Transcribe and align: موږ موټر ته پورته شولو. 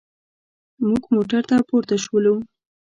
موږ 0.87 1.03
موټر 1.15 1.41
ته 1.49 1.55
پورته 1.69 1.95
شولو. 2.03 2.35